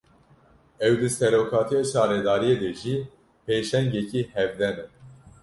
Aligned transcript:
Ew, 0.85 0.93
di 1.01 1.09
serokatiya 1.15 1.81
şaredariyê 1.91 2.55
de 2.61 2.71
jî 2.79 2.95
pêşengekî 3.45 4.21
hevdem 4.33 4.75
e 4.83 4.85